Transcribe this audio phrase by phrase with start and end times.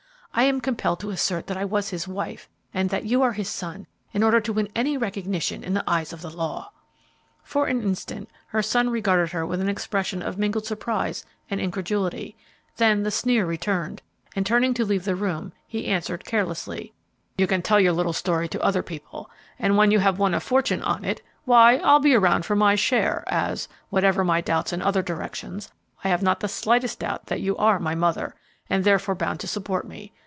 [0.33, 3.49] I am compelled to assert that I was his wife and that you are his
[3.49, 6.71] son in order to win any recognition in the eyes of the law."
[7.43, 12.37] For an instant her son regarded her with an expression of mingled surprise and incredulity,
[12.77, 14.01] then the sneer returned,
[14.33, 16.93] and, turning to leave the room, he answered, carelessly,
[17.37, 19.29] "You can tell your little story to other people,
[19.59, 22.75] and when you have won a fortune on it, why, I'll be around for my
[22.75, 25.71] share, as, whatever my doubts in other directions,
[26.05, 28.33] I have not the slightest doubt that you are my mother,
[28.69, 30.13] and therefore bound to support me.